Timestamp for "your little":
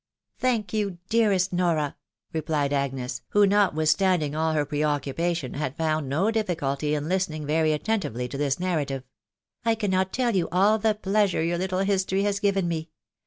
11.43-11.81